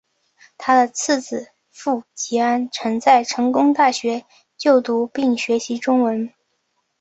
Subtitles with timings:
[0.57, 4.25] 他的次子傅吉安曾在成功大学
[4.57, 6.33] 就读并学习中文。